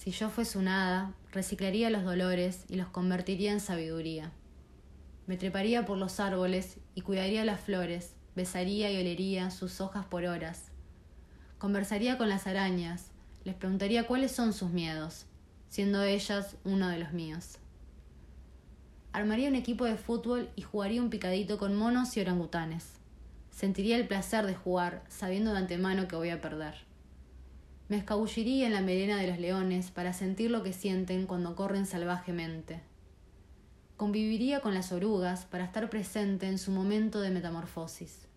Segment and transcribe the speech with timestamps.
[0.00, 4.32] Si yo fuese un hada, reciclaría los dolores y los convertiría en sabiduría.
[5.26, 10.24] Me treparía por los árboles y cuidaría las flores, besaría y olería sus hojas por
[10.24, 10.70] horas.
[11.58, 13.10] Conversaría con las arañas,
[13.44, 15.26] les preguntaría cuáles son sus miedos,
[15.68, 17.58] siendo ellas uno de los míos.
[19.12, 22.94] Armaría un equipo de fútbol y jugaría un picadito con monos y orangutanes.
[23.50, 26.89] Sentiría el placer de jugar, sabiendo de antemano que voy a perder.
[27.90, 31.86] Me escabulliría en la melena de los leones para sentir lo que sienten cuando corren
[31.86, 32.82] salvajemente.
[33.96, 38.28] Conviviría con las orugas para estar presente en su momento de metamorfosis.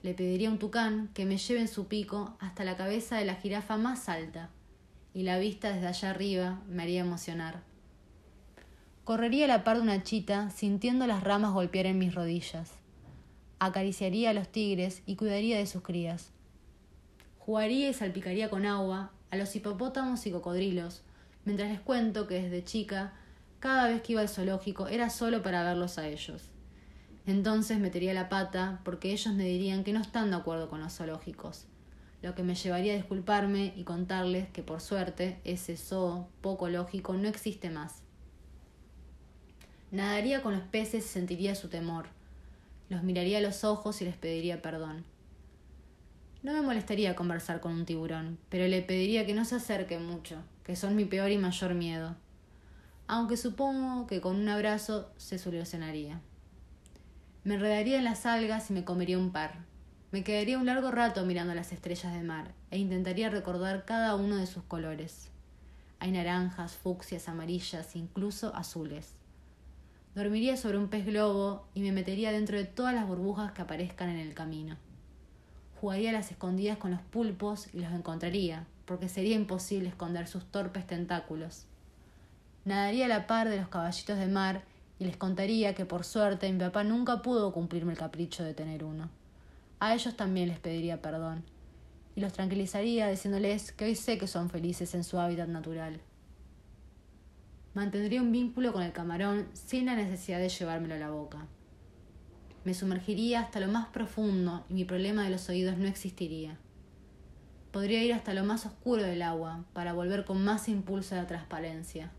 [0.00, 3.26] Le pediría a un tucán que me lleve en su pico hasta la cabeza de
[3.26, 4.48] la jirafa más alta,
[5.12, 7.62] y la vista desde allá arriba me haría emocionar.
[9.04, 12.72] Correría a la par de una chita sintiendo las ramas golpear en mis rodillas.
[13.58, 16.32] Acariciaría a los tigres y cuidaría de sus crías.
[17.50, 21.02] Jugaría y salpicaría con agua a los hipopótamos y cocodrilos,
[21.44, 23.12] mientras les cuento que desde chica,
[23.58, 26.44] cada vez que iba al zoológico era solo para verlos a ellos.
[27.26, 30.92] Entonces metería la pata porque ellos me dirían que no están de acuerdo con los
[30.92, 31.66] zoológicos,
[32.22, 37.14] lo que me llevaría a disculparme y contarles que por suerte ese zoo poco lógico
[37.14, 38.02] no existe más.
[39.90, 42.06] Nadaría con los peces y sentiría su temor.
[42.88, 45.04] Los miraría a los ojos y les pediría perdón.
[46.42, 50.36] No me molestaría conversar con un tiburón, pero le pediría que no se acerque mucho,
[50.64, 52.16] que son mi peor y mayor miedo.
[53.06, 56.20] Aunque supongo que con un abrazo se solucionaría.
[57.44, 59.58] Me enredaría en las algas y me comería un par.
[60.12, 64.36] Me quedaría un largo rato mirando las estrellas de mar e intentaría recordar cada uno
[64.36, 65.28] de sus colores.
[65.98, 69.14] Hay naranjas, fucsias, amarillas, incluso azules.
[70.14, 74.08] Dormiría sobre un pez globo y me metería dentro de todas las burbujas que aparezcan
[74.08, 74.78] en el camino.
[75.80, 80.44] Jugaría a las escondidas con los pulpos y los encontraría, porque sería imposible esconder sus
[80.44, 81.64] torpes tentáculos.
[82.66, 84.62] Nadaría a la par de los caballitos de mar
[84.98, 88.84] y les contaría que por suerte mi papá nunca pudo cumplirme el capricho de tener
[88.84, 89.08] uno.
[89.78, 91.44] A ellos también les pediría perdón
[92.14, 95.98] y los tranquilizaría diciéndoles que hoy sé que son felices en su hábitat natural.
[97.72, 101.46] Mantendría un vínculo con el camarón sin la necesidad de llevármelo a la boca.
[102.64, 106.58] Me sumergiría hasta lo más profundo y mi problema de los oídos no existiría.
[107.72, 111.26] Podría ir hasta lo más oscuro del agua para volver con más impulso a la
[111.26, 112.10] transparencia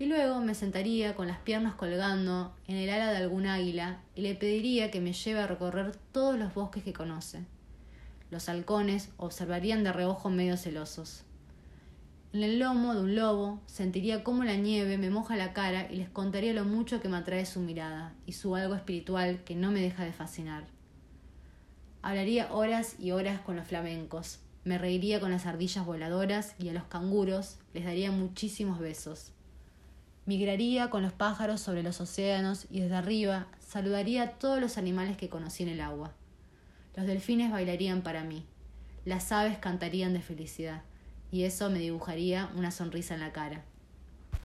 [0.00, 4.22] y luego me sentaría con las piernas colgando en el ala de algún águila y
[4.22, 7.44] le pediría que me lleve a recorrer todos los bosques que conoce.
[8.30, 11.24] Los halcones observarían de reojo medio celosos.
[12.32, 15.96] En el lomo de un lobo sentiría cómo la nieve me moja la cara y
[15.96, 19.72] les contaría lo mucho que me atrae su mirada y su algo espiritual que no
[19.72, 20.64] me deja de fascinar.
[22.02, 26.72] Hablaría horas y horas con los flamencos, me reiría con las ardillas voladoras y a
[26.72, 29.32] los canguros les daría muchísimos besos.
[30.24, 35.16] Migraría con los pájaros sobre los océanos y desde arriba saludaría a todos los animales
[35.16, 36.12] que conocí en el agua.
[36.94, 38.46] Los delfines bailarían para mí,
[39.04, 40.82] las aves cantarían de felicidad,
[41.30, 43.64] y eso me dibujaría una sonrisa en la cara.